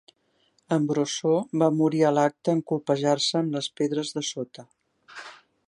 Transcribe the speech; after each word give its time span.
En 0.77 0.85
Brosseau 0.91 1.35
va 1.63 1.67
morir 1.81 2.01
a 2.07 2.11
l'acte 2.15 2.55
en 2.57 2.63
colpejar-se 2.71 3.37
amb 3.43 3.59
les 3.59 3.69
pedres 3.83 4.15
de 4.17 4.25
sota. 4.31 4.67